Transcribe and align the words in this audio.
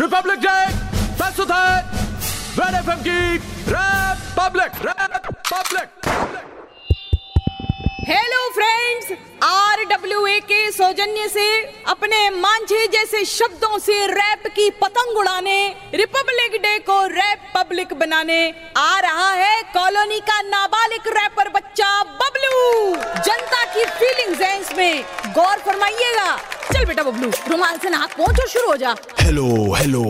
Republic 0.00 0.38
Day 0.40 0.58
प्रस्तुत 1.18 1.50
है 1.50 1.70
Red 2.58 2.74
FM 2.74 3.00
की 3.02 3.36
rap 3.68 4.18
public 4.36 4.76
rap 4.86 5.26
public 5.48 5.88
hello 8.08 8.42
friends 8.50 9.10
R 9.44 9.84
W 9.84 10.26
A 10.26 10.38
के 10.42 10.60
सौजन्य 10.72 11.26
से, 11.28 11.46
अपने 11.88 12.18
मांझे 12.30 12.86
जैसे 12.92 13.24
शब्दों 13.24 13.78
से 13.78 14.06
रैप 14.06 14.46
की 14.56 14.68
पतंग 14.82 15.18
उड़ाने 15.18 15.58
रिपब्लिक 15.94 16.60
डे 16.62 16.78
को 16.86 17.00
रैप 17.08 17.50
पब्लिक 17.56 17.94
बनाने 17.98 18.40
आ 18.76 18.98
रहा 19.00 19.30
है 19.32 19.62
कॉलोनी 19.74 20.20
का 20.30 20.40
नाबालिग 20.44 21.08
रैपर 21.16 21.48
बच्चा 21.50 21.90
बबलू। 22.14 22.94
जनता 22.94 23.64
की 23.74 23.84
फीलिंग्स 23.98 24.40
हैं 24.40 24.60
इसमें। 24.60 25.04
गौर 25.34 25.58
फरमाइएगा। 25.66 26.30
चल 26.78 26.84
बेटा 26.84 27.02
बबलू 27.02 27.30
रुमाल 27.50 27.78
से 27.82 27.90
नाक 27.90 28.12
पहुँच 28.18 28.36
शुरू 28.48 28.68
हो 28.70 28.76
जा। 28.76 28.94
हेलो 29.20 29.74
हेलो 29.74 30.02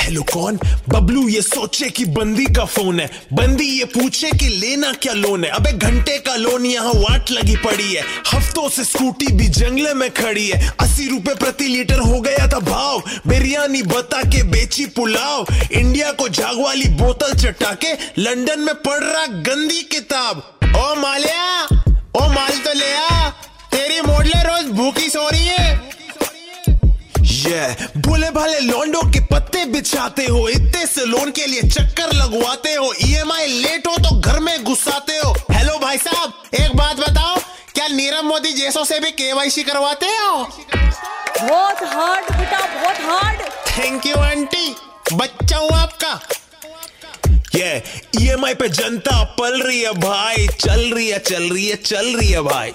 हेलो 0.00 0.22
कौन? 0.22 0.58
बबलू, 0.88 1.28
ये 1.28 1.42
सोचे 1.42 1.90
कि 1.90 2.04
बंदी 2.14 2.44
का 2.46 2.64
फ़ोन 2.64 3.00
है। 3.00 3.06
बंदी 3.32 3.64
ये 3.64 3.84
पूछे 3.84 4.30
कि 4.30 4.48
लेना 4.48 4.92
क्या 4.92 5.12
लोन 5.12 5.44
है? 5.44 5.50
अबे 5.50 5.72
घंटे 5.72 6.16
का 6.18 6.34
लोन 6.36 6.66
यहाँ 6.66 6.92
वाट 6.94 7.30
लगी 7.30 7.56
पड़ी 7.56 7.92
है। 7.94 8.02
हफ्तों 8.32 8.68
से 8.68 8.84
स्कूटी 8.84 9.26
भी 9.32 9.46
जंगले 9.58 9.94
में 9.94 10.10
खड़ी 10.10 10.48
है। 10.48 10.72
अस्सी 10.80 11.08
रुपए 11.08 11.34
प्रति 11.34 11.68
लीटर 11.68 12.00
हो 12.00 12.20
गया 12.20 12.46
था 12.48 12.58
भाव। 12.70 13.02
बिरयानी 13.26 13.82
बता 13.82 14.22
के 14.24 14.42
बेची 14.50 14.86
पुलाव। 14.96 15.46
इंडिया 15.72 16.10
को 16.12 16.28
जाग 16.40 16.60
वाली 16.60 16.88
बोतल 16.98 17.34
चटा 17.34 17.72
के 17.84 17.92
लंदन 18.18 18.60
में 18.60 18.74
पढ़ 18.82 19.02
रहा 19.04 19.26
गंदी 19.48 19.82
किताब। 19.92 20.42
ओ 20.76 20.94
मालिया, 21.00 21.64
ओ 22.16 22.28
माल 22.34 22.58
तो 22.58 22.72
ले 22.72 22.92
आ। 22.94 23.28
तेरी 23.72 24.00
मोडले 24.00 24.42
रोज 24.42 24.70
भूखी 24.76 25.08
सो 25.10 25.28
रही 25.28 25.46
है। 25.46 25.61
ये 27.52 28.00
भोले 28.00 28.28
भाले 28.30 28.58
लॉन्डो 28.60 29.00
के 29.12 29.20
पत्ते 29.30 29.64
बिछाते 29.72 30.24
हो 30.26 30.48
इतने 30.48 30.84
से 30.86 31.04
लोन 31.06 31.30
के 31.36 31.46
लिए 31.46 31.62
चक्कर 31.62 32.12
लगवाते 32.16 32.72
हो 32.74 32.92
ईएमआई 33.04 33.46
लेट 33.46 33.86
हो 33.86 33.96
तो 33.98 34.14
घर 34.20 34.38
में 34.40 34.64
घुसाते 34.64 35.16
हो। 35.18 35.32
हेलो 35.50 35.78
भाई 35.78 35.98
साहब 35.98 36.32
एक 36.60 36.76
बात 36.76 37.00
बताओ 37.00 37.36
क्या 37.74 37.88
नीरव 37.88 38.22
मोदी 38.22 38.52
जैसों 38.52 38.84
से 38.84 38.98
भी 39.00 39.10
केवाईसी 39.10 39.62
करवाते 39.62 40.06
हो? 40.06 40.44
बहुत 41.40 41.82
हार्ड 41.92 42.32
बेटा 42.38 42.60
बहुत 42.74 43.00
हार्ड 43.10 43.42
थैंक 43.68 44.06
यू 44.06 44.16
आंटी 44.16 44.74
बच्चा 45.12 45.56
हूँ 45.56 45.70
आपका। 45.72 46.20
ये 47.54 47.82
ईएमआई 48.20 48.54
पे 48.54 48.68
जनता 48.70 49.22
पल 49.38 49.60
रही 49.62 49.80
है 49.80 49.92
भाई 50.00 50.46
चल 50.60 50.90
रही 50.94 51.08
है 51.08 51.18
चल 51.20 51.48
रही 51.52 51.66
है 51.68 51.76
चल 51.76 52.16
रही 52.16 52.30
है 52.30 52.40
भाई। 52.42 52.72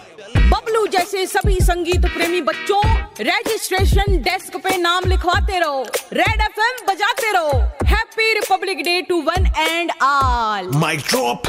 बबलू 0.49 0.85
जैसे 0.87 1.25
सभी 1.27 1.55
संगीत 1.61 2.05
प्रेमी 2.13 2.41
बच्चों 2.41 2.81
रजिस्ट्रेशन 3.21 4.17
डेस्क 4.23 4.55
पे 4.63 4.75
नाम 4.77 5.05
लिखवाते 5.09 5.59
रहो 5.59 5.81
रेड 6.13 6.41
एफएम 6.41 6.85
बजाते 6.87 7.31
रहो। 7.31 7.57
Happy 7.87 8.33
Republic 8.33 8.83
Day 8.83 9.01
to 9.09 9.21
one 9.21 9.51
and 9.57 9.91
all 10.03 10.71
mic 10.75 10.99
drop 11.09 11.47